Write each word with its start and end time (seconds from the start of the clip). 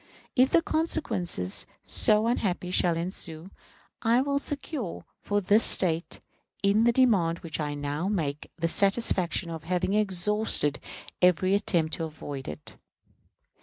If 0.35 0.55
consequences 0.65 1.67
so 1.85 2.25
unhappy 2.25 2.71
shall 2.71 2.97
ensue, 2.97 3.51
I 4.01 4.19
will 4.21 4.39
secure 4.39 5.05
for 5.21 5.41
this 5.41 5.63
State, 5.63 6.21
in 6.63 6.85
the 6.85 6.91
demand 6.91 7.37
which 7.43 7.59
I 7.59 7.75
now 7.75 8.07
make, 8.07 8.49
the 8.57 8.67
satisfaction 8.67 9.51
of 9.51 9.65
having 9.65 9.93
exhausted 9.93 10.79
every 11.21 11.53
attempt 11.53 11.93
to 11.97 12.05
avoid 12.05 12.47
it. 12.47 12.77